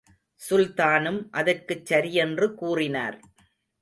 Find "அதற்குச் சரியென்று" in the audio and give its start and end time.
1.31-2.55